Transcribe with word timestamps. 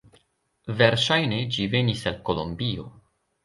Verŝajne 0.79 1.39
ĝi 1.59 1.69
venis 1.77 2.05
el 2.13 2.19
Kolombio. 2.31 2.91